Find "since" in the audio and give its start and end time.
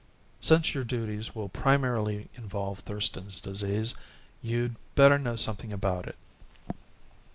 0.39-0.73